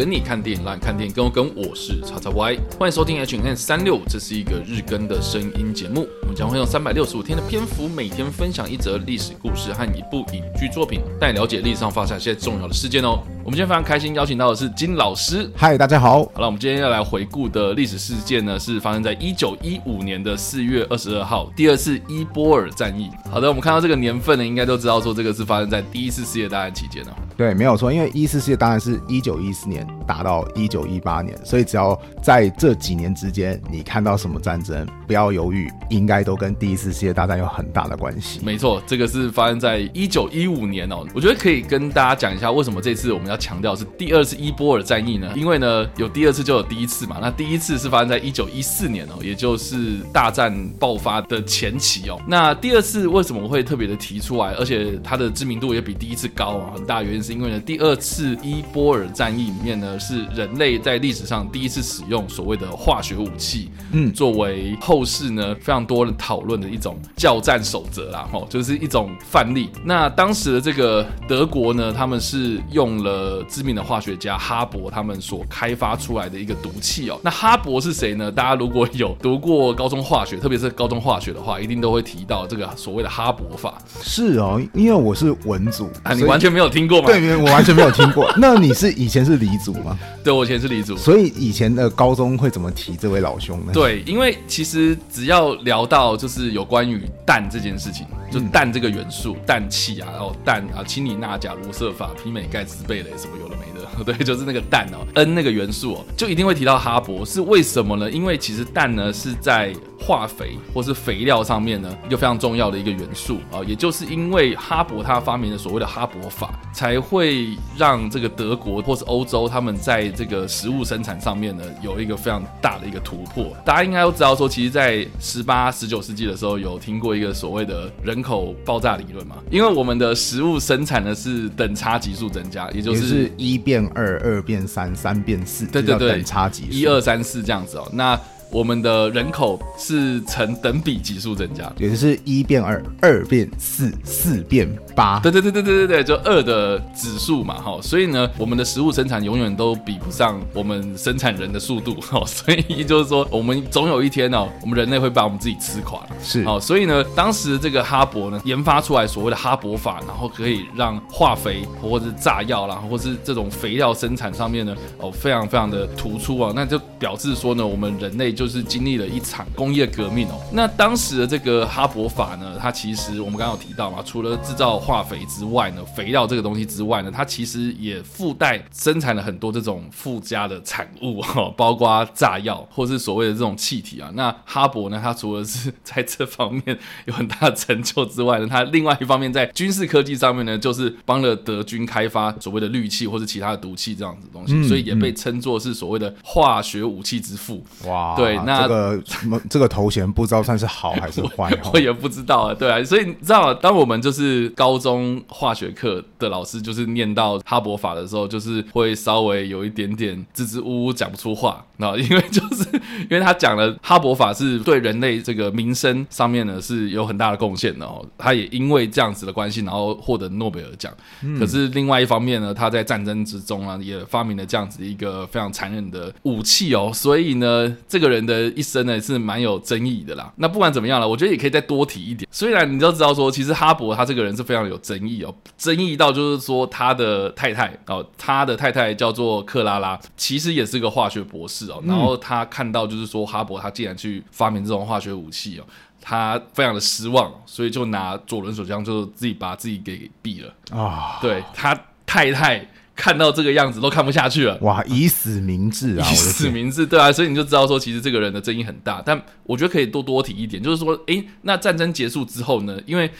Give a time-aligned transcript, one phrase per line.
[0.00, 1.54] 跟你看电影，让你看电影跟我跟。
[1.54, 6.08] 我是叉叉 Y，欢迎收听 H N 三六五，这是一个日更的声音节目。
[6.22, 13.18] 我们将会用三百六十五天的篇幅，每天分享一则历史故事和一部影剧作品，带你了解历史上发生一些重要的事件哦。
[13.44, 15.50] 我们今天非常开心邀请到的是金老师。
[15.54, 16.24] 嗨，大家好。
[16.32, 23.10] 好了，我们今天要来回顾的历史事件呢，是发生在一九一五年的四月二十二号，第二次伊波尔战役。
[23.30, 27.10] 好的，我们看到这个年份呢，应该都知道说这个是发生在第一次世界大战期间呢。
[27.40, 38.40] 对，没有错，因为一次世界大战是一九一四年打到一九一八年，所以只要在这几年之间，你看到什么战争，不要犹豫，应该都跟第一次世界大战有很大的关系。
[38.44, 41.02] 没错，这个是发生在一九一五年哦。
[41.14, 45.32] 我觉得可以跟大家讲一下，为什么这次我们要强调是第二次伊波尔战役呢？
[45.34, 47.16] 因为呢，有第二次就有第一次嘛。
[47.22, 52.20] 那第一次是发生在一九一四年哦，也就是大战爆发的前期哦。
[52.28, 56.72] 那第二次为什么会特别的提出来，而且它的知名度也比第一次高啊？
[56.74, 69.70] 很大原因是因为呢，第二次伊波尔战役里面呢，是人类在历史上第一次使用所谓的化学武器，嗯，作为后世呢非常多人讨论的一种教战守则啦，吼，就是一种范例。
[69.84, 77.18] 那当时的这个德国呢，他们是用了知名的化学家哈勃他们所开发出来的一个毒气哦。
[77.22, 78.30] 那哈勃是谁呢？
[78.30, 83.78] 大家如果有读过高中化学，特别是高中化学的话，一定都会提到这个所谓的哈勃法。
[84.02, 87.06] 是哦，因为我是文组啊，你完全没有听过吗？
[87.06, 88.32] 对，我完全没有听过。
[88.38, 89.98] 那你是以前是黎族吗？
[90.22, 90.96] 对，我以前是黎族。
[90.96, 93.72] 所以以前的高中会怎么提这位老兄呢？
[93.72, 98.06] 对，因为其实只要聊到就是有关于氮这件事情。
[98.30, 108.08] 就氮这个元素，氮气啊，然后氮啊，氢锂钠钾卢瑟法媲美钙鈽钡镭什么有的没的， 对，就是那个氮哦，N 那个元素哦，就一定会提到哈勃，是为什么呢？
[108.08, 123.56] 因为其实氮呢是在化肥或是肥料上面呢一个非常重要的一个元素啊，也就是因为哈勃他发明了所谓的哈勃法，才会让这个德国或是欧洲他们在这个食物生产上面呢有一个非常大的一个突破。
[123.64, 128.20] 大家应该都知道说，其实，在十八、十九世纪的时候有听过一个所谓的人。
[128.20, 137.88] 人口爆炸理论嘛，因为我们的食物生产呢是等差级数增加，也就是一变二，二变三，三变四，对对对，等差级数，一二三四这样子哦。
[137.94, 138.20] 那
[138.52, 145.20] 我们的人口是呈等比级数增加，也就是一变二，二变四，四变八。
[145.20, 147.78] 对对对对对对对，就二的指数嘛，哈。
[147.80, 152.24] 所以呢，我们的食物生产永远都比不上我们生产人的速度，哈。
[152.26, 156.00] 所以就是说，我们总有一天呢，我们人类会把我们自己吃垮。
[156.20, 156.58] 是，好。
[156.58, 166.52] 所以呢，当时这个哈勃呢，研发出来所谓的哈勃法，然后可以让化肥或者是炸药啦，或是这种肥料生产上面呢，哦，非常非常的突出啊。
[166.56, 168.34] 那就表示说呢，我们人类。
[168.40, 170.40] 就是经历了一场工业革命哦。
[170.50, 184.10] 那当时的这个哈勃法呢，它其实我们刚刚有提到嘛，除了制造化肥之外呢，肥料这个东西之外呢，它其实也附带生产了很多这种附加的产物哈， 包括炸药或是所谓的这种气体啊。
[184.14, 197.62] 那哈勃呢，它除了是在这方面有很大的成就之外呢，它另外一方面在军事科技上面呢，就是帮了德军开发所谓的氯气或是其他的毒气这样子的东西，嗯、所以也被称作是所谓的化学武器之父。
[197.84, 198.29] 哇，对。
[198.44, 199.02] 那这个
[199.50, 202.54] 这个头衔不知道算是好还是坏， 我也不知道啊。
[202.54, 212.64] 对啊，所以你知道，当我们就是高中化学课的老师，就是念到哈勃法的时候，就是会稍微有一点点支支吾吾讲不出话，那因为就是
[213.10, 218.06] 因为他讲了哈勃法是对人类这个民生上面呢是有很大的贡献的哦。
[218.16, 220.92] 他也因为这样子的关系，然后获得诺贝尔奖。
[221.38, 226.90] 可是另外一方面呢，他在战争之中啊，也发明了这样子一个非常残忍的武器哦。
[226.94, 228.19] 所以呢，这个人。
[228.24, 230.32] 的一生呢是蛮有争议的啦。
[230.36, 232.28] 那不管怎么样了，我觉得也可以再多提一点。
[232.30, 241.82] 虽然你都知道说，其实哈勃他这个人是非常有争议哦，争议到就是说他的太太哦，他的太太叫做克拉拉，其实也是个化学博士哦。
[241.86, 245.64] 然后他看到就是说哈勃他竟然去发明这种化学武器哦，
[246.00, 251.18] 他非常的失望，所以就拿左轮手枪就自己把自己给毙了啊。
[251.20, 252.66] 对，他太太。
[252.94, 254.84] 看到这个样子都看不下去了，哇！
[254.84, 259.02] 以死明志啊，以死明志，对啊，所以你就知道说，其实这个人的争议很大。
[259.04, 262.78] 但我觉得可以多多提一点，就是说，诶，那战争结束之后呢？
[262.84, 263.10] 因为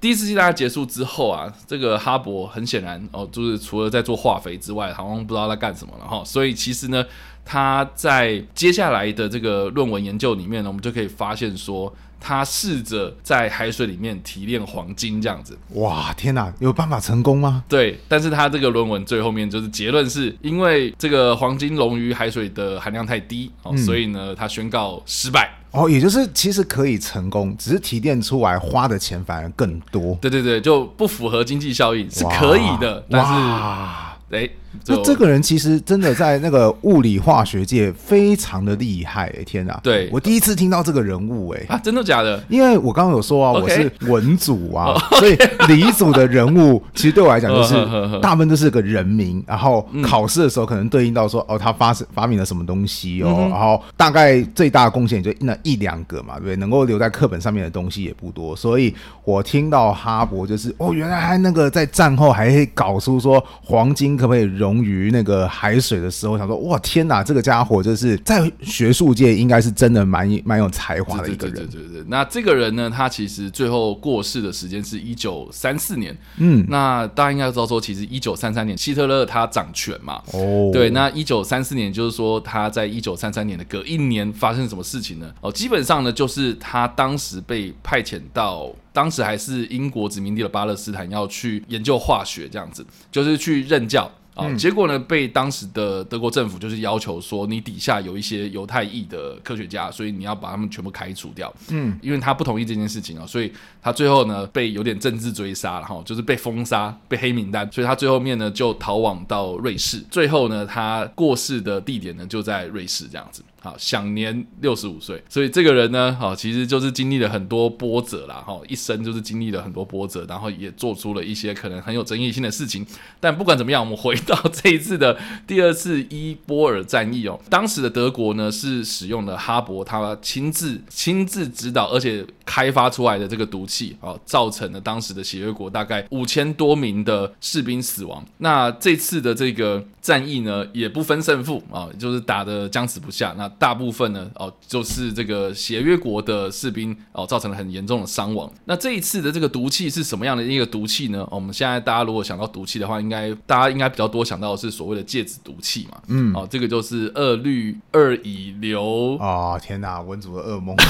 [0.00, 6.22] 第一次世界大战结束之后啊，这个哈勃很显然哦，就是除了在做化肥之外，好像不知道在干什么了哈。
[6.24, 7.04] 所以其实呢，
[7.44, 11.94] 他在接下来的这个论文研究里面呢，我们就可以发现说。
[12.18, 15.56] 他试着在海水里面提炼黄金，这样子。
[15.74, 17.62] 哇，天哪，有办法成功吗？
[17.68, 25.56] 对，但是他这个论文最后面就是结论是因为这个黄金溶于海水的含量太低，哦，嗯，所以呢，他宣告失败。
[25.76, 30.16] 哦，也就是其实可以成功，只是提炼出来花的钱反而更多。
[30.20, 34.48] 对对对，就不符合经济效益，是可以的，但是，哎。
[34.86, 39.80] 那这个人其实真的在那个物理化学界非常的厉害、欸，天哪！
[39.82, 42.42] 对，我第一次听到这个人物、欸，哎啊，真的假的？
[42.48, 45.36] 因为我刚刚有说啊.我是文组啊.所以
[45.68, 47.74] 理组的人物其实对我来讲就是
[48.20, 56.56] 大部分都是个人名，然后考试的时候可能对应到说哦，他发发明了什么东西哦，嗯、然后大概最大的贡献就那一两个嘛，对不对？
[56.56, 71.54] 能够留在课本上面的东西也不多，所以我听到哈勃就是哦，原来还那个在战后还搞出说黄金可不可以溶于那个海水的时候，想说哇天哪，这个家伙就是在学术界应该是真的蛮蛮有才华的一个人。
[71.54, 76.16] 对对对对，那这个人呢，他其实最后过世的时间是一九三四年。
[76.38, 80.20] 嗯，那大家应该知道说，其实一九三三年希特勒他掌权嘛。
[80.32, 85.32] 哦，对，那一九三四年就是说他在一九三三年的隔一年发生什么事情呢？
[85.40, 88.74] 哦，基本上呢，就是他当时被派遣到。
[88.92, 92.82] 当时还是英国殖民地的巴勒斯坦要去研究化学，这样子
[93.12, 94.54] 就是去任教啊。
[94.54, 101.52] 结果呢，被当时的德国政府就是要求说，你底下有一些犹太裔的科学家，所以你要把他们全部开除掉。
[101.70, 103.52] 嗯，因为他不同意这件事情啊，所以
[103.82, 109.98] 他最后呢被有点政治追杀了哈，就是被封杀、被黑名单，所以他最后面呢就逃往到瑞士。
[110.10, 113.42] 最后呢，他过世的地点呢就在瑞士这样子。
[113.66, 122.86] 啊，享年六十五岁，所以这个人呢，好，其实就是经历了很多波折啦，哈，一生就是经历了很多波折，然后也做出了一些可能很有争议性的事情。
[123.18, 138.24] 但不管怎么样，我们回到这一次的第二次伊波尔战役哦，当时的德国呢是使用了哈勃他亲自亲自指导而且开发出来的这个毒气，啊，造成了当时的协约国大概五千多名的士兵死亡。
[138.38, 143.34] 那这次的这个战役呢，也不分胜负啊，就是打的僵持不下。
[143.36, 148.50] 那大部分呢，哦，就是这个协约国的士兵哦，造成了很严重的伤亡。
[148.64, 151.22] 那这一次的这个毒气是什么样的一个毒气呢？
[151.24, 156.00] 哦，我们现在大家如果想到毒气的话，应该大家应该比较多想到的是所谓的芥子毒气嘛。
[156.06, 159.18] 嗯，哦，这个就是二氯二乙硫。
[159.18, 160.76] 哦，天哪，文组的噩梦。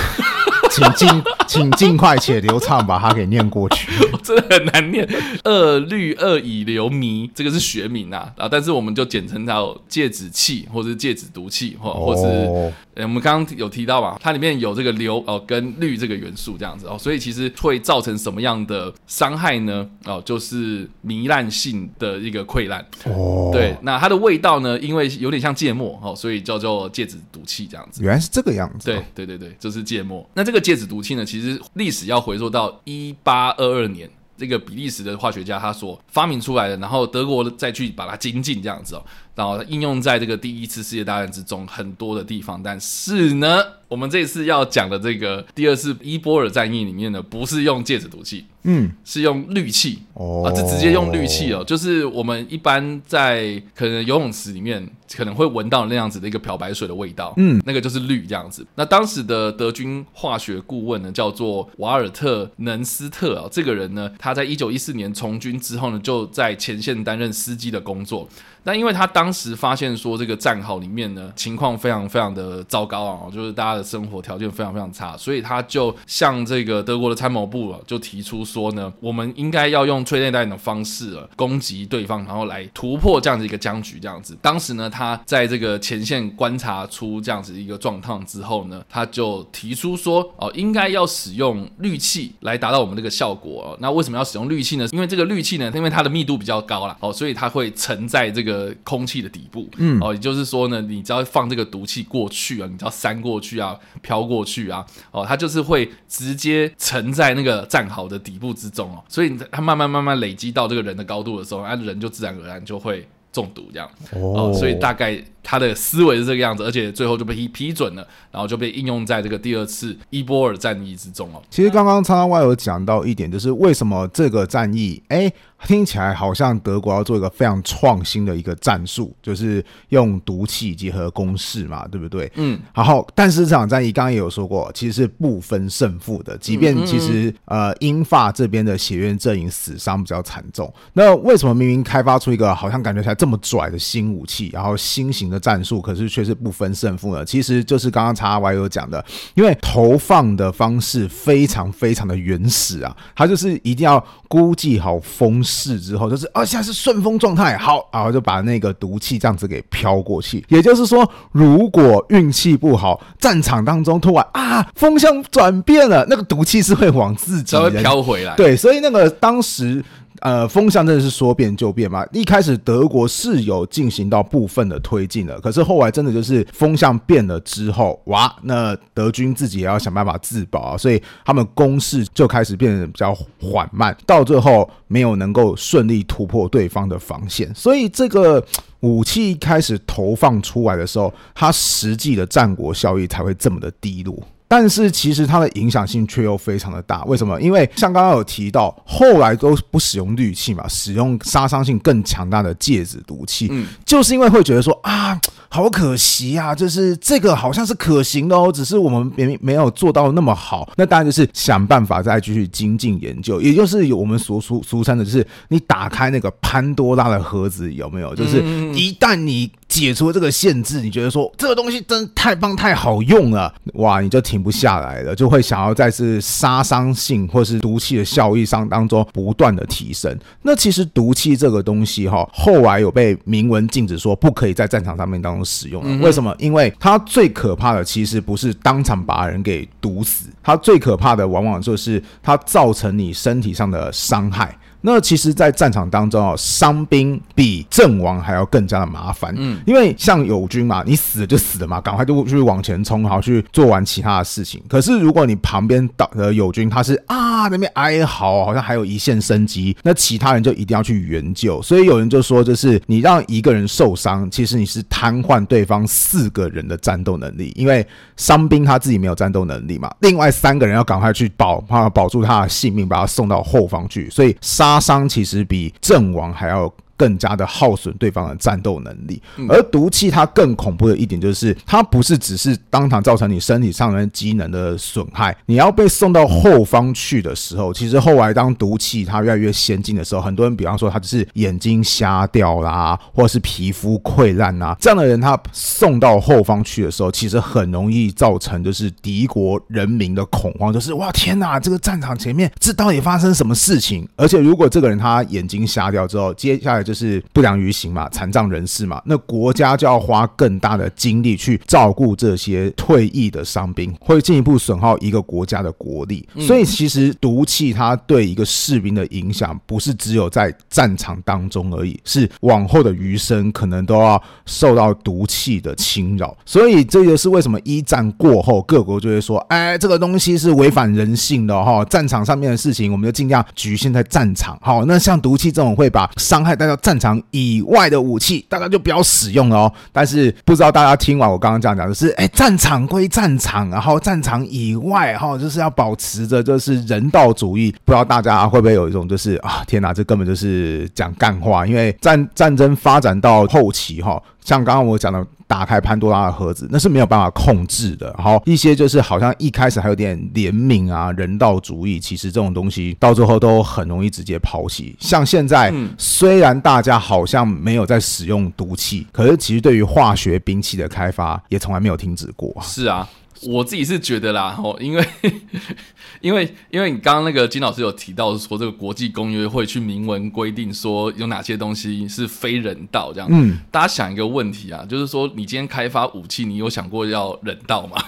[0.69, 1.09] 请尽，
[1.47, 3.91] 请尽快且流畅把它给念过去，
[4.23, 5.09] 真的很难念。
[5.45, 19.89] 二氯二乙硫醚，这个是学名啊啊，但是我们就简称它芥子气，或者是芥子毒气，或或是、哦欸、我们刚刚有提到嘛，它里面有这个硫哦跟氯这个元素这样子哦，所以其实会造成什么样的伤害呢？
[20.05, 22.85] 哦，就是糜烂性的一个溃烂。
[23.05, 28.03] 哦，对，那它的味道呢，因为有点像芥末哦，所以叫做芥子毒气这样子。
[28.03, 28.95] 原来是这个样子、哦。
[29.15, 30.29] 对对对对，就是芥末。
[30.35, 30.57] 那这个。
[30.67, 39.05] 芥子毒气呢，其实其实历史要回溯到一八二二年，这个比利时的化学家他所发明出来的，然后德国再去把它精进这样子哦，
[39.37, 42.61] 然后应用在这个第一次世界大战之中很多的地方。
[42.61, 48.47] 但是呢，我们这次要讲的这个第二次伊波尔战役里面呢，不是用芥子毒气。
[48.69, 54.85] 嗯，是用氯气哦，啊，这直接用氯气哦，就是我们一般在可能游泳池里面
[55.15, 58.67] 可能会闻到那样子的一个漂白水的味道，嗯，那个就是氯这样子。
[58.75, 68.29] 那当时的德军化学顾问呢，叫做瓦尔特能斯特啊，这个人呢，他在一九一四年从军之后呢，就在前线担任司机的工作。
[68.65, 83.99] 那因为他当当时发现说，这个战壕里面呢，情况非常非常的糟糕啊，就是大家的生活条件非常非常差，所以他就向这个德国的参谋部啊，就提出说呢，我们应该要用催泪弹的方式啊，攻击对方，然后来突破这样子一个僵局。
[83.99, 93.77] 这样子，当时呢，他在这个前线观察出这样子一个状况之后呢，他就提出说，哦，应该要使用氯气来达到我们这个效果哦。
[93.81, 94.87] 那为什么要使用氯气呢？
[94.93, 98.73] 因为这个氯气呢，因为它的密度比较高啦，哦，所以它会沉在这个。
[98.85, 115.23] 空气的底部，嗯，哦，也就是说呢，你只要放这个毒气过去啊，你只要扇过去啊，飘过去啊，哦，它就是会直接沉在那个战壕的底部之中哦，所以它慢慢慢慢累积到这个人的高度的时候，那人就自然而然就会中毒这样，哦，所以大概。
[115.49, 121.41] 他的思维是这个样子，而且最后就被批批准了，然后就被应用在这个第二次伊波尔战役之中哦。
[121.49, 125.33] 其实刚刚叉叉 Y 有讲到一点，就是为什么这个战役，哎，
[125.65, 132.29] 听起来好像德国要做一个非常创新的一个战术，就是用毒气结合攻势嘛，对不对？
[132.35, 132.59] 嗯。
[132.75, 160.45] 然后，但是这场战役刚刚也有说过，其实是不分胜负的，即便其实呃英法这边的协院阵营死伤比较惨重，那为什么明明开发出一个好像感觉起来这么拽的新武器，然后新型的战术可是却是不分胜负的，其实就是刚刚查 Y 有讲的，因为投放的方式非常非常的原始啊，他就是一定要估计好风势之后，就是啊现在是顺风状态，好，然后就把那个毒气这样子给飘过去。
[160.49, 168.35] 也就是说，如果运气不好，战场当中突然啊风向转变了，那个毒气是会往自己会飘回来。
[168.37, 169.85] 对，所以那个当时。
[170.21, 172.05] 呃，风向真的是说变就变嘛。
[172.13, 188.45] 一开始德国是有进行到部分的推进的，可是后来真的就是风向变了之后，哇，那德军自己也要想办法自保啊，所以他们攻势就开始变得比较缓慢，到最后没有能够顺利突破对方的防线，所以这个。
[188.81, 194.17] 武器开始投放出来的时候，它实际的战果效益才会这么的低落。
[194.49, 197.05] 但是其实它的影响性却又非常的大。
[197.05, 197.41] 为什么？
[197.41, 205.21] 因为像刚刚有提到，后来都不使用氯气嘛，使用杀伤性更强大的芥子毒气，嗯，就是因为会觉得说啊。
[205.49, 210.69] 好可惜啊，就是这个好像是可行的哦，只是我们没没有做到那么好。
[210.77, 218.15] 那当然就是想办法再继续精进研究，也就是有我们所俗俗称的，就是你打开那个潘多拉的盒子，有没有？
[218.15, 218.43] 就是
[218.75, 230.17] 一旦你解除这个限制，你觉得说这个东西真的太棒太好用了，哇，你就停不下来了，就会想要在是杀伤性或是毒气的效益上当中不断的提升。
[230.43, 235.47] 那其实毒气这个东西哈，后来有被明文禁止说不可以在战场上面当中。
[235.47, 236.35] 使用了，为什么？
[236.39, 244.59] 因为它最可怕的其实不是当场把人给毒死，它最可怕的往往就是它造成你身体上的伤害。
[244.89, 249.35] 那其实，在战场当中啊，伤兵比阵亡还要更加的麻烦。
[249.37, 254.63] 嗯，因为像友军嘛，你死了就死了嘛，赶快就去往前冲，好去做完其他的事情。
[254.69, 261.61] 可是，如果你旁边的友军他是啊那边哀嚎，好像还有一线生机，那其他人就一定要去援救。
[261.63, 267.85] 所以有人就说，就是你让一个人受伤，其实你是瘫痪对方四个人的战斗能力，因为
[268.17, 274.09] 伤兵他自己没有战斗能力嘛，另外三个人要赶快去保，怕保住他的性命，把他送到后方去。
[274.11, 274.76] 所以杀。
[274.77, 276.73] 杀伤其实比阵亡还要。
[276.97, 304.09] 更加的耗损对方的战斗能力，而毒气它更恐怖的一点就是，它不是只是当场造成你身体上的机能的损害，你要被送到后方去的时候，其实后来当毒气它越来越先进的时候，很多人比方说他只是眼睛瞎掉啦，或者是皮肤溃烂啦，这样的人他送到后方去的时候，其实很容易造成就是敌国人民的恐慌，就是哇天哪，这个战场前面这到底发生什么事情？
[304.17, 316.27] 而且如果这个人他眼睛瞎掉之后，接下来就是不良于行嘛，残障人士嘛，那国家就要花更大的精力去照顾这些退役的伤兵，会进一步损耗一个国家的国力。
[316.39, 326.37] 所以其实毒气它对一个士兵的影响，不是只有在战场当中而已，是往后的余生可能都要受到毒气的侵扰。
[326.45, 334.57] 所以这就是为什么一战过后，各国就会说，哎，这个东西是违反人性的哈，战场上面的事情，我们就尽量局限在战场。
[334.61, 339.73] 好，那像毒气这种会把伤害带到战场以外的武器，大家就不要使用哦。
[339.93, 347.75] 但是不知道大家听完我刚刚这样讲，就是哎，战场归战场，然后战场以外哈，就是要保持着就是人道主义。
[347.85, 351.67] 不知道大家会不会有一种就是啊，天哪，这根本就是讲干话。
[351.67, 355.27] 因为战战争发展到后期哈，像刚刚我讲的。
[355.49, 358.13] 打开潘多拉的盒子，那是没有办法控制的。
[358.19, 364.97] 然后，一些就是好像一开始还有点怜悯啊、人道主义，其实这种东西到最后都很容易直接抛弃。
[364.99, 372.53] 像现在，虽然大家好像没有在使用毒气，可是其实对于化学兵器的开发也从来没有停止过。
[372.61, 373.09] 是啊。
[373.43, 375.07] 我自己是觉得啦，吼，因为
[376.21, 383.29] 因为因为你刚刚那个金老师有提到说，这个国际公约会去明文规定说有哪些东西是非人道这样。
[383.31, 388.03] 嗯，大家想一个问题啊，就是说你今天开发武器，你有想过要人道吗？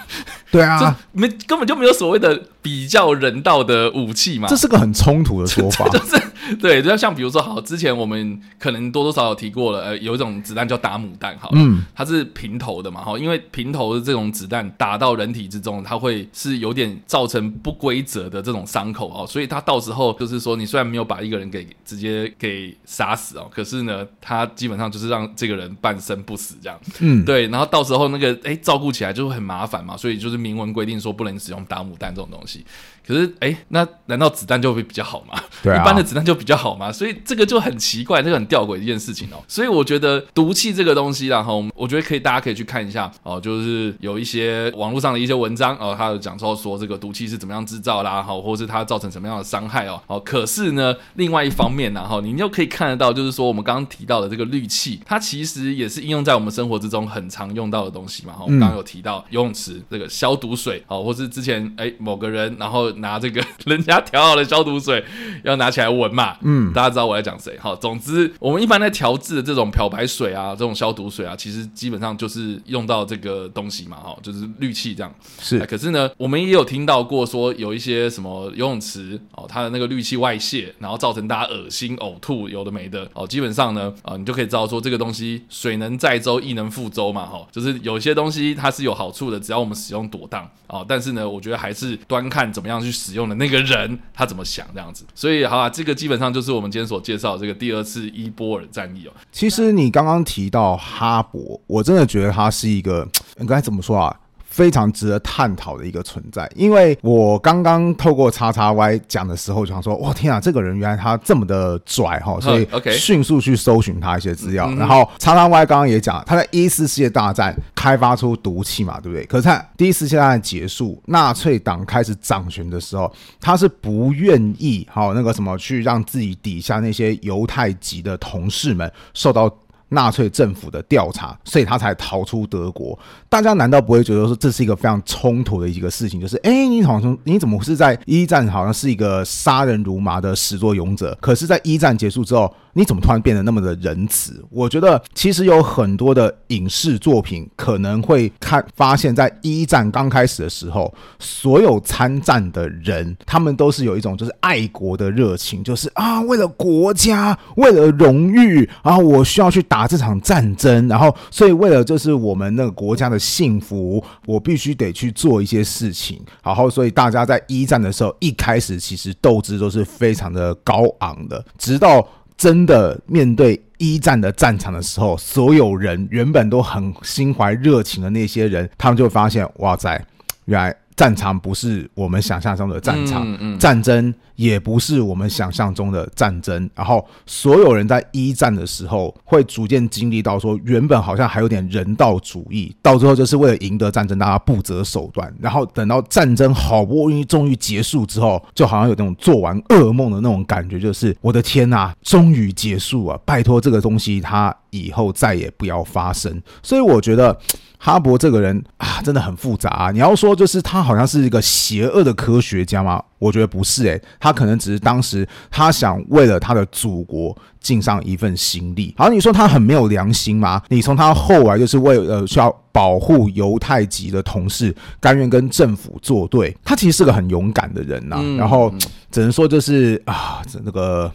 [0.51, 4.47] 对啊， 没根本就没有所谓的比较人道的武器嘛。
[4.49, 5.87] 这是个很冲突的说法。
[5.93, 6.18] 就是
[6.59, 32.65] 对，就像比如说，好，之前我们可能多多少少提过了，呃，有一种子弹叫打母弹，好，嗯，它是平头的嘛，哈，因为平头的这种子弹打到人体之中，它会是有点造成不规则的这种伤口哦，所以它到时候就是说，你虽然没有把一个人给直接给杀死哦，可是呢，它基本上就是让这个人半生不死这样，嗯，对，然后到时候那个哎照顾起来就会很麻烦嘛，所以就是明文规定说不能使用打母弹这种东西。
[33.09, 35.33] 可是，哎，那难道子弹就会比较好吗？
[35.63, 36.91] 对啊，一般的子弹就比较好吗？
[36.91, 39.43] 所以这个就很奇怪，这个很吊诡的一件事情哦。
[39.47, 49.99] 所以我觉得毒气这个东西，然后我觉得可以，大家可以去看一下哦，就是有一些网络上的一些文章哦，他有讲说说这个毒气是怎么样制造啦，好，或是它造成什么样的伤害哦。
[50.05, 58.33] 哦，可是呢，另外一方面呢，哈，你又可以看得到，就是说我们刚刚提到的这个氯气，它其实也是应用在我们生活之中很常用到的东西嘛。
[58.33, 62.93] 哈，我们刚刚有提到游泳池这个消毒水，哦，或是之前哎某个人然后。
[62.99, 65.03] 拿这个 人家调好的消毒水，
[65.43, 67.57] 要拿起来闻嘛，嗯，大家知道我在讲谁？
[67.59, 75.13] 好，总之我们一般在调制的这种漂白水啊，这种消毒水啊，其实基本上就是用到这个东西嘛，哈，就是氯气这样。
[75.41, 83.27] 是，可是呢，我们也有听到过说有一些什么游泳池哦，它的那个氯气外泄，然后造成大家恶心、呕吐，有的没的哦。
[83.27, 90.83] 基本上呢，啊，你就可以知道说这个东西水能载舟，亦能覆舟嘛，哈，就是有些东西它是有好处的，只要我们使用妥当啊。
[90.87, 95.05] 但是呢，我觉得还是端看怎么样去使用的那个人他怎么想这样子。
[95.13, 99.11] 所以，好啊，这个基本上就是我们今天所介绍这个第二次伊波尔战役哦。
[99.31, 104.15] 其实你刚刚提到哈勃，我真的觉得他是一个你刚才怎么说啊？
[104.59, 114.69] 非常值得探讨的一个存在，因为我刚刚透过叉叉 Y 讲的时候，就想说，哇天啊，这个人原来他这么的拽哈，所以迅速去搜寻他一些资料。
[114.73, 119.25] 然后叉叉 Y 刚刚也讲，他在一次世界大战开发出毒气嘛，对不对？
[119.27, 129.49] 可是他第一次世界大战结束，纳粹党开始掌权的时候，他是不愿意好那个什么去让自己底下那些犹太籍的同事们受到。
[129.89, 132.97] 纳粹政府的调查，所以他才逃出德国。
[133.27, 136.19] 大家难道不会觉得说这是一个非常冲突的一个事情？
[136.19, 144.43] 就是，哎，你好像你怎么是在一战好像是一个杀人如麻的始作俑者，可是，在一战结束之后，你怎么突然变得那么的仁慈？
[144.49, 166.19] 我觉得其实有很多的影视作品可能会看发现，在一战刚开始的时候，所有参战的人，他们都是有一种就是爱国的热情，就是啊，为了国家，为了荣誉啊，我需要去打这场战争，然后所以为了就是我们那个国家的幸福，我必须得去做一些事情。
[166.43, 172.07] 然后所以大家在一战的时候，一开始其实斗志都是非常的高昂的，直到。
[172.39, 180.01] 真的面对一战的战场的时候，所有人原本都很心怀热情的那些人，他们就发现，哇塞，
[180.45, 180.73] 原来。
[180.99, 186.69] 战场不是我们想象中的战场，战争也不是我们想象中的战争。
[186.75, 195.33] 然后所有人在一战的时候会逐渐经历到说，原本好像还有点人道主义，到最后就是为了赢得战争，大家不择手段。
[195.39, 203.17] 然后等到战争好不容易终于结束之后，就好像有那种做完噩梦的那种感觉，就是我的天呐，终于结束了！
[203.19, 206.41] 拜托这个东西它以后再也不要发生。
[206.61, 207.37] 所以我觉得。
[207.81, 209.89] 哈勃这个人啊，真的很复杂啊。
[209.89, 213.01] 你要说就是他好像是一个邪恶的科学家吗？
[213.19, 218.93] 我觉得不是诶，他可能只是当时他想为了他的祖国尽上一份心力。
[218.97, 220.61] 好，你说他很没有良心吗？
[220.67, 228.17] 你从他后来就是为了需要保护犹太籍的同事，甘愿跟政府作对，他其实是个很勇敢的人呐。
[228.37, 228.69] 然后
[229.09, 231.09] 只能说就是啊，这那个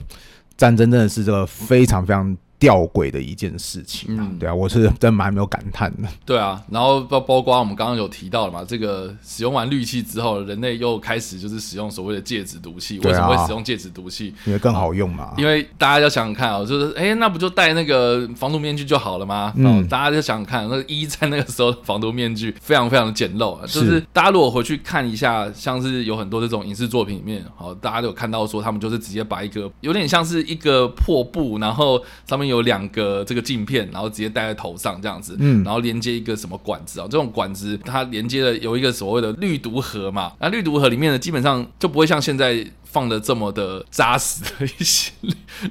[0.57, 2.35] 战争真的是这个非常非常。
[2.64, 6.09] 吊诡的一件事情，嗯，对啊，我是真蛮没有感叹的。
[6.24, 12.98] 对啊，然后包包括我们刚刚有提到了嘛，这个使用完氯气之后，人类又开始就是使用所谓的芥子毒气。
[13.00, 14.35] 为什么会使用芥子毒气？
[14.46, 15.35] 因为更好用嘛。
[15.37, 19.53] 因为大家要想想看啊、喔，就是哎、欸，那不就戴那个防毒面具就好了吗？
[19.59, 32.54] 嗯，大家就想想看，那个一在那个时候防毒面具非常非常的简陋，就是大家如果回去看一下，像是有很多这种影视作品里面，好，大家都有看到说他们就是直接把一个有点像是一个破布，然后上面。
[32.54, 37.07] 有两个这个镜片，然后直接戴在头上这样子，嗯，然后连接一个什么管子啊？
[37.11, 45.11] 这种管子它连接了有一个所谓的滤毒盒嘛，那滤毒盒里面呢，基本上就不会像现在放的这么的扎实的一些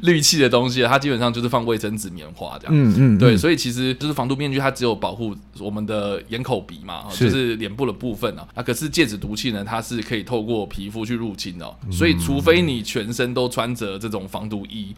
[0.02, 14.94] 氯气的东西，它基本上就是放卫生纸、棉花这样，嗯嗯，对，所以其实就是防毒面具，它只有保护我们的眼、口、鼻嘛，就是脸部的部分啊，啊，可是戒指毒气呢，它是可以透过皮肤去入侵的，所以除非你全身都穿着这种防毒衣。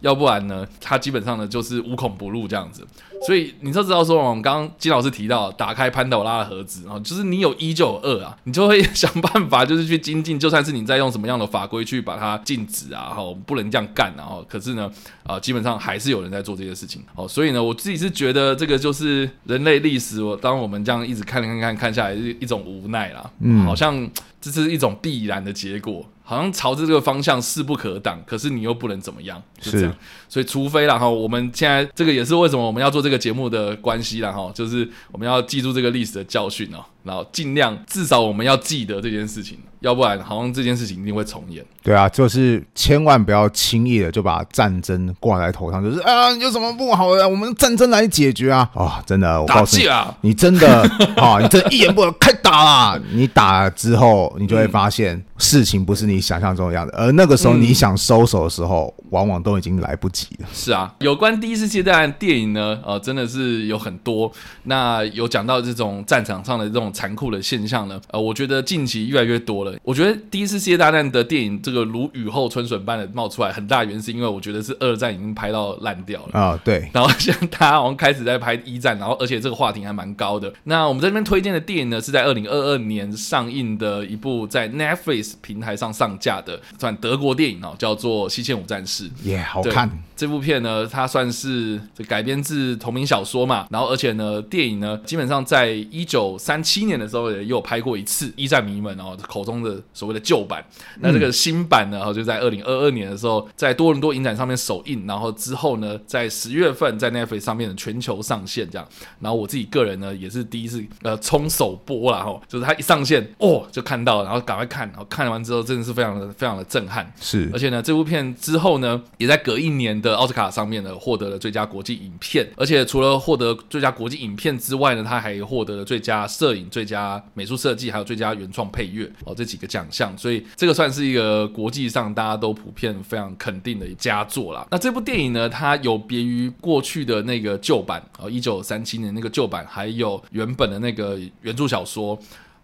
[0.00, 2.86] 要不然呢，它基本上呢就是无孔不入这样子，
[3.26, 14.90] 所以你就知道说，我们刚刚金老师提到，打开潘朵拉的盒子啊，就是你有一就有二啊，你就会想办法就是去精进，就算是你在用什么样的法规去把它禁止啊，哈，不能这样干啊，可是呢，
[15.24, 24.08] 啊，基本上还是有人在做这些事情，哦，所以呢，我自己是觉得这个就是人类历史，我当我们这样一直看看看看下来，是一种无奈啦，嗯，好像
[24.40, 26.04] 这是一种必然的结果。
[26.30, 29.92] 好像朝着这个方向势不可挡，可是你又不能怎么样，就这样。
[30.28, 39.58] 所以除非然后我们现在这个也是为什么我们要做这个节目的关系啦哈，就是我们要记住这个历史的教训哦，然后尽量至少我们要记得这件事情。
[39.80, 41.64] 要不然，好像这件事情一定会重演。
[41.82, 48.70] 对啊，就是千万不要轻易的就把战争挂在头上，就是啊，有什么不好的，我们战争来解决啊！
[48.74, 50.82] 啊、哦，真的，我告诉你，啊、你真的
[51.16, 53.00] 啊， 你这一言不合开打啦！
[53.10, 60.48] 你打了之后，你就会发现事情不是你想象中的样子，而那个时候你想收手的时候，嗯、往往都已经来不及了。
[60.52, 64.30] 是啊，有关第一次世界大战电影呢，呃，真的是有很多。
[64.64, 69.76] 那有讲到这种战场上的这种种残酷的现象呢，呃，我觉得近期越来越多了。
[69.82, 76.88] 我觉得第一次世界大战的电影这个如雨后春笋般的冒出来，很大原因是因为我觉得是二战已经拍到烂掉了啊，对。
[76.92, 80.52] 然后现在大家好像开始在拍一战，然后而且这个话题还蛮高的。
[80.64, 89.08] 那我们在这边推荐的电影呢，是在二零二二年上映的一部在 Netflix 平台上上架的，算德国电影哦，叫做《西线五战士》。
[89.24, 89.90] 耶，好看。
[90.20, 100.62] 这部片呢，它算是改编自同名小说嘛，然后而且呢，电影呢，基本上在一九三七年的时候也有拍过一次，一战迷们哦口中的所谓的旧版。
[100.98, 108.86] 那这个新版呢，就在二零二二年的时候，在多伦多影展上面首映，然后之后呢，在十月份在 Netflix 上面的全球上线这样。
[109.20, 117.10] 然后我自己个人呢，也是第一次呃冲首播啦，哈，就是它一上线哦就看到，然后赶快看，然后看完之后真的是非常的非常的震撼。
[117.18, 120.09] 是，而且呢，这部片之后呢，也在隔一年的。
[120.14, 130.16] 奥斯卡上面呢，获得了最佳国际影片，而且除了获得最佳国际影片之外呢，他还获得了最佳摄影、最佳美术设计，还有最佳原创配乐哦，这几个奖项。
[130.16, 134.66] 所以这个算是一个国际上大家都普遍非常肯定的佳作啦。
[134.70, 142.18] 那这部电影呢，它有别于过去的那个旧版哦，一九三七年那个旧版，还有原本的那个原著小说，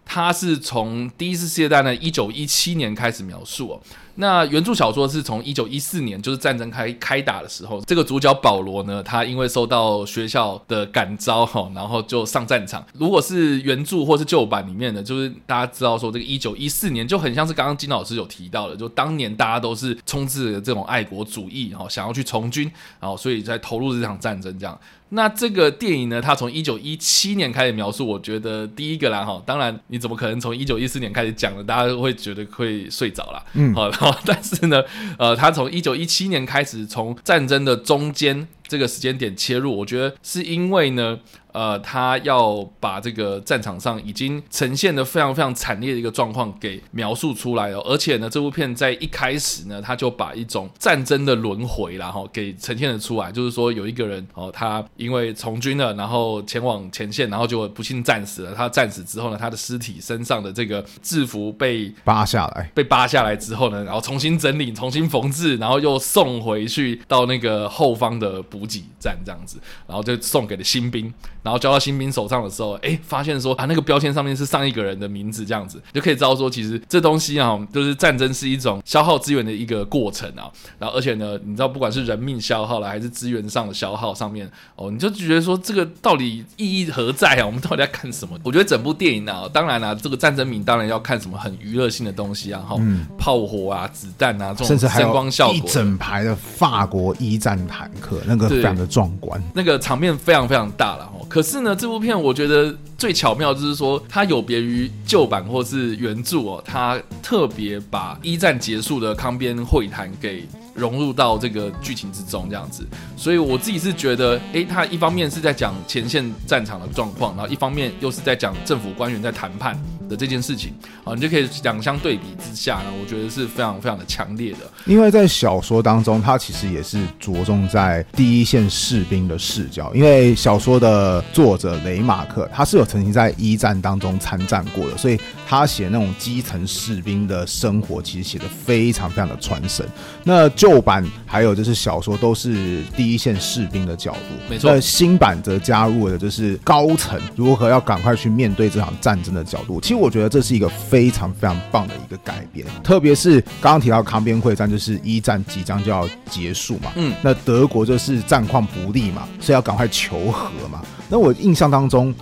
[0.05, 3.81] 它是从第一次世界大战一九一七年开始描述哦。
[4.17, 12.85] 那原著小说是从一九一四年，就是战争开开打的时候，这个主角保罗呢，他因为受到学校的感召哈，然后就上战场。
[12.95, 24.79] 如果是原著或是旧版里面的，就是大家知道说这个一九一四年就很像是刚刚金老师有提到的，就当年大家都是充斥着这种爱国主义，哈想要去从军，然后所以在投入这场战争这样。
[25.11, 31.63] 那这个电影呢，它从一九一七年开始描述，我觉得第一个啦哈，当然你怎么可能从一九一四年开始讲呢？
[31.63, 33.45] 大家都会觉得会睡着啦。
[33.53, 34.06] 嗯，好。
[34.25, 34.83] 但是呢，
[35.19, 41.19] 呃，他从一九一七年开始，从战争的中间这个时间点切入，我觉得是因为呢。
[41.57, 58.55] 呃，他要把这个战场上已经呈现的非常非常惨烈的一个状况给描述出来了，而且呢，这部片在一开始呢，他就把一种战争的轮回然后给呈现了出来，就是说有一个人哦，他因为从军了，然后前往前线，然后就不幸战死了。
[58.55, 71.11] 他战死之后呢，他的尸体身上的这个制服被扒下来，被扒下来之后呢，然后重新整理、重新缝制，然后又送回去到那个后方的补给站这样子，然后就送给了新兵。
[71.47, 80.51] 然后交到新兵手上的时候，哎，发现说啊，那个标签上面是上一个人的名字，这样子就可以知道说，其实这东西啊，就是战争是一种消耗资源的一个过程啊。
[80.77, 87.47] 然后，而且呢，你知道，不管是人命消耗了，还是资源上的消耗上面，哦，你就觉得说，这个到底意义何在啊？
[87.47, 88.37] 我们到底在看什么？
[88.43, 101.13] 我觉得整部电影啊，当然啊，这个战争迷当然要看什么很娱乐性的东西啊，哈、嗯，炮火啊、子弹啊，这种声光效果，一整排的法国一战坦克，那个非常的壮观，那个场面非常非常大了。
[101.37, 112.87] 可是呢，这部片我觉得最巧妙就是说，它有别于旧版或是原著哦，它特别把一战结束的康边会谈给融入到这个剧情之中，这样子。
[113.17, 119.77] 所以我自己是觉得，诶，他一方面是在讲前线战场的状况，然后一方面又是在讲政府官员在谈判
[120.09, 120.73] 的这件事情
[121.05, 124.59] 啊，你就可以两相对比之下呢，我觉得是非常非常的强烈的。
[124.85, 139.87] 因为在小说当中，它其实也是着重在第一线士兵的视角，因为小说的作者雷马克他是有曾经在一战当中参战过的，所以他写那种基层士兵的生活，其实写的非常非常的传神。
[140.25, 144.81] 那旧版还有就是小说都是第一线士兵的角度，没错。
[144.81, 149.97] 新版则加入了就是高层如何要赶快去面对这场战争的角度，其实。
[149.97, 160.83] 我觉得这是一个非常非常棒的一个改编，特别是刚刚提到康边会战，就是一战即将就要结束嘛，嗯，那德国就是战况不利嘛，所以要赶快求和嘛。
[161.09, 162.15] 那我印象当中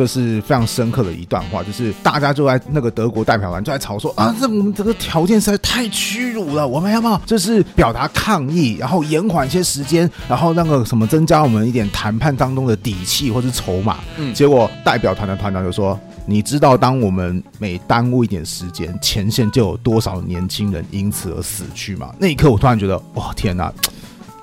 [0.00, 13.98] 就是非常深刻的一段话，就是大家就在那个德国代表团就在吵说啊，这我们这个条件实在太屈辱了，我们要不要就是表达抗议，然后延缓一些时间，然后那个什么增加我们一点谈判当中的底气或是筹码。
[14.16, 16.00] 嗯，结果代表团的团长就说。
[16.26, 22.14] 你知道，当我们每耽误一点时间，前线就有多少年轻人因此而死去吗？
[22.20, 23.72] 那一刻，我突然觉得，哇，天哪，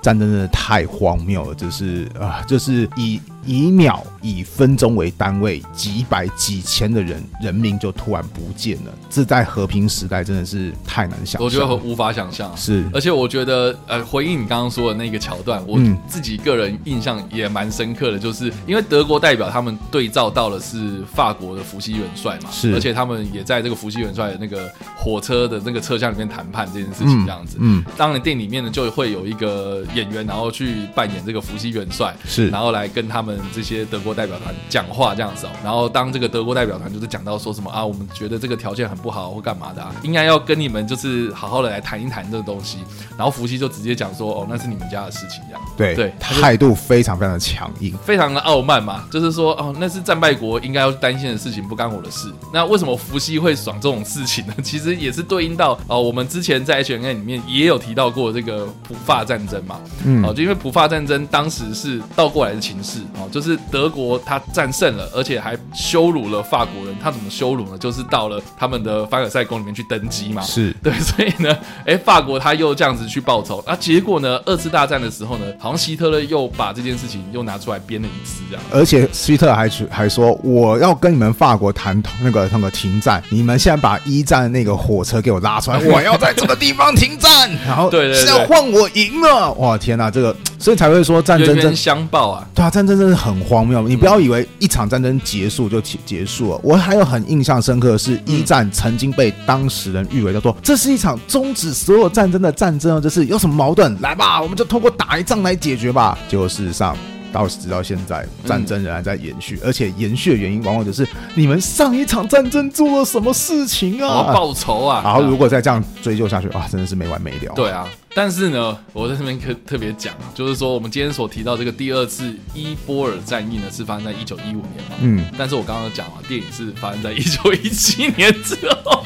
[0.02, 3.18] 战争真的太荒谬了，就是啊，就是以。
[3.48, 8.92] 以秒、以分钟为单位，几百、几千的人人民就突然不见了。
[9.08, 12.54] 这在和平时代真的是太难想象，我觉得无法想象。
[12.54, 27.56] 是，而且我觉得，呃，回应你刚刚说的那个桥段，我自己个人印象也蛮深刻的，就是因为德国代表他们对照到的是法国的伏羲元帅嘛，是，而且他们也在这个伏羲元帅的那个火车的那个车厢里面谈判这件事情，这样子。
[27.60, 33.37] 嗯，当然电影里面呢就会有一个演员，然后去扮演这个伏羲元帅，是，然后来跟他们。
[33.42, 35.50] 们这些德国代表团讲话这样子哦。
[35.62, 42.78] 然后当这个德国代表团就是讲到说什么啊，我们觉得这个条件很不好或干嘛的啊，应该要跟你们就是好好的来谈一谈这个东西。
[43.16, 45.62] 然后伏羲就直接讲说，哦，那是你们家的事情这样。
[45.76, 52.32] 对对，态度非常非常的强硬，非常的傲慢嘛，就是说哦，那是战败国应该要担心的事情，不干我的事。
[52.52, 54.54] 那为什么伏羲会爽这种事情呢？
[54.62, 59.80] 其实也是对应到哦，我们之前在 H&M 里面也有提到过这个普法战争嘛。
[60.04, 66.94] 嗯，哦，就因为普法战争当时是倒过来的情势哦，就是德国他战胜了，而且还羞辱了法国人。
[67.02, 67.78] 他怎么羞辱呢？
[67.78, 70.42] 就是到了他们的凡尔赛宫里面去登基嘛。
[70.42, 73.62] 是对，所以呢， 哎，法国他又这样子去报仇。
[73.66, 78.64] 那结果呢，二次大战的时候呢，好像希特勒又把这件事情又拿出来编了一次，这样。
[78.72, 89.52] 而且希特还还说，我要跟你们法国谈那个那个停战，你们现在把一战那个火车给我拉出来， 我要在这个地方停战，然后对对，是要换我赢了。
[89.54, 92.46] 哇，天哪，这个所以才会说战争真相报啊！
[92.54, 93.86] 对啊，战争真的很荒谬。
[93.86, 96.60] 你不要以为一场战争结束就结结束了。
[96.62, 106.18] 我还有很印象深刻的是，一战曾经被当时人誉为叫做这是一场终止所有战争的战争，就是有什么矛盾来吧，我们就通过打一仗来解决吧。
[106.28, 106.96] 结果事实上。
[107.32, 114.32] 到直到现在，战争仍然在延续，嗯、而且延续的原因往往就是你们上一场战争做了什么事情啊？
[114.32, 115.02] 报仇啊！
[115.04, 117.52] 然后如果再这样追究下去，哇，真的是没完没了。
[117.54, 124.96] 对啊，但是呢，我在这边特特别讲啊，就是说我们今天所提到这个第二次伊波尔战役呢，是发生在一九一五年嘛。
[125.00, 125.24] 嗯。
[125.36, 128.97] 但是我刚刚讲了，电影是发生在一九一七年之后。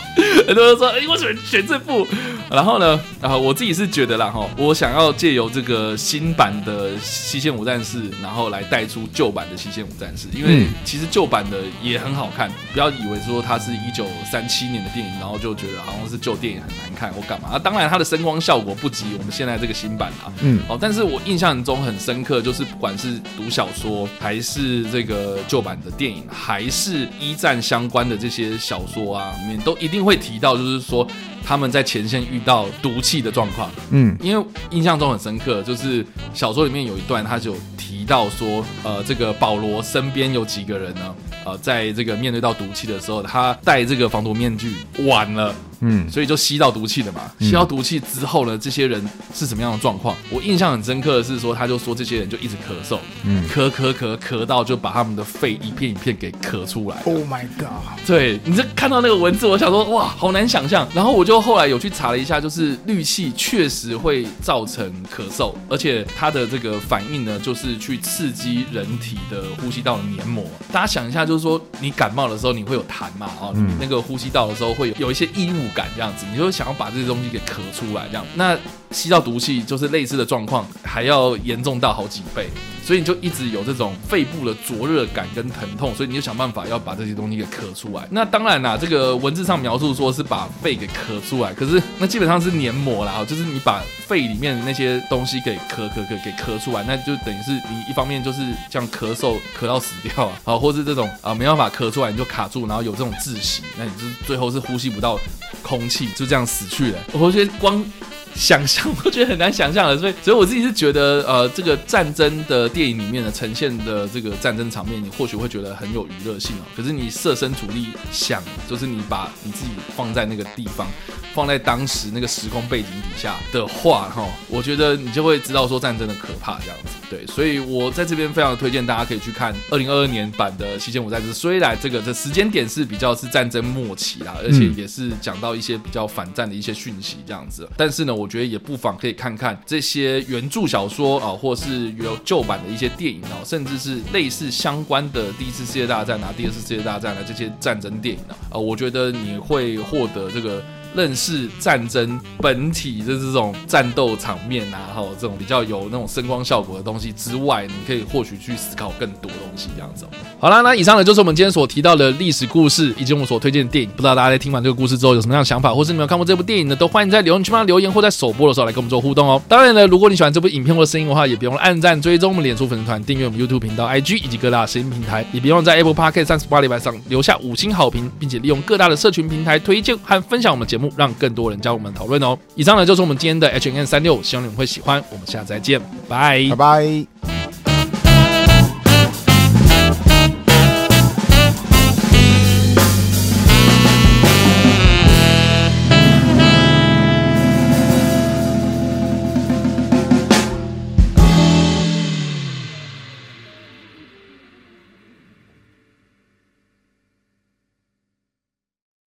[0.46, 2.07] 很多人说，哎，为什么选这部？
[2.50, 12.50] 然后呢，啊，我自己是觉得啦，哈，我想要借由这个新版的《西线五战士》，然后来带出旧版的《西线五战士》，因为其实旧版的也很好看。
[12.72, 17.50] 不要以为说它是一九三七年的电影，然后就觉得好像是旧电影很难看或干嘛。
[17.52, 20.33] 啊，当然它的声光效果不及我们现在这个新版啊。
[20.40, 31.06] 嗯，哦，但是我印象中很深刻，就是不管是读小说，还是这个旧版的电影，还是一战相关的这些小说啊，里面都一定会提到，就是说。
[31.44, 41.14] 他们在前线遇到毒气的状况，嗯，因为印象中很深刻，就是小说里面有一段，他就提到说，呃，这个保罗身边有几个人呢，
[41.44, 45.52] 呃，在这个面对到毒气的时候，他戴这个防毒面具晚了。
[45.82, 47.20] 嗯，所以就吸到毒气了嘛。
[47.40, 50.16] 吸到毒气之后呢，这些人是什么样的状况？
[50.30, 56.96] 我印象很深刻的是说，他就说这些人就一直咳嗽，嗯，咳咳咳咳到就把他们的肺一片一片给咳出来。
[57.04, 57.68] Oh my god！
[58.06, 60.88] 对，你这看到那个文字，我想说哇，好难想象。
[60.94, 70.44] 然后我就后来有去查了一下，就是氯气确实会造成咳嗽，而且它的这个反应呢，就是去刺激人体的呼吸道的黏膜。
[70.72, 73.30] 大家想一下，就是说你感冒的时候你会有痰嘛？
[73.40, 78.56] 哦，你那个呼吸道的时候会有有一些异物感这样子，你就想要把这些东西给咳出来，这样，那
[78.92, 82.48] 吸到毒气就是类似的状况，还要严重到好几倍。
[82.85, 88.05] 所以你就一直有这种肺部的灼热感跟疼痛，所以你就想办法要把这些东西给咳出来。
[88.11, 105.16] 那当然啦，这个文字上描述说是把肺给咳出来，可是那基本上是黏膜啦，就是你把肺里面的那些东西给咳咳咳给咳出来，那就等于是你一方面就是这样咳嗽咳到死掉啊，或是这种啊没办法咳出来你就卡住，然后有这种窒息，那你就最后是呼吸不到
[105.62, 106.98] 空气，就这样死去了。
[107.12, 107.85] 我觉得光。
[108.34, 116.62] 想象 我觉得很难想象的，所以所以我自己是觉得，呃，这个战争的电影里面的呈现的这个战争场面，你或许会觉得很有娱乐性哦。
[116.76, 120.88] 可是你设身处地想，就是你把你自己放在那个地方，
[121.34, 126.90] 放在当时那个时空背景底下的话，哈，我觉得你就会知道说战争的可怕这样子。
[127.10, 131.28] 对，所以我在这边非常推荐大家可以去看二零二二年版的《西线无战事》。
[131.32, 150.62] 虽然这个的时间点是比较是战争末期啦，而且也是讲到一些比较反战的一些讯息这样子，但是呢，我我觉得也不妨可以看看这些原著小说啊，或是有旧版的一些电影啊，甚至是类似相关的第一次世界大战啊、第二次世界大战的这些战争电影啊，我觉得你会获得这个。
[150.94, 160.07] 认识战争本体的这种战斗场面啊，还有这种比较有那种声光效果的东西之外，你可以或许去思考更多东西这样子。
[160.38, 163.90] 好啦，那以上呢就是我们今天所提到的历史故事，以及我们所推荐的电影。
[163.90, 166.76] 不知道大家在听完这个故事之后有什么样的想法，或是你们有看过这部电影呢？
[166.76, 169.40] 都欢迎在留言区帮留言，或在首播的时候来跟我们做互动哦。
[169.48, 175.24] 当然呢，如果你喜欢这部影片或声音的话，也别忘了按赞、追踪我们脸书粉丝团、订阅我们 YouTube 频道、IG 以及各大声音平台。
[175.33, 181.60] 也别忘在 Apple Podcast 三十八礼拜上留下五星好评，并且利用各大的社群平台推荐和分享我们节目，让更多人。
[181.60, 182.36] 加入我们讨论哦！
[182.54, 185.02] 以上呢就是我们今天的 H N 三六希望你们会喜欢。
[185.10, 187.41] 我们下次再见，拜拜拜。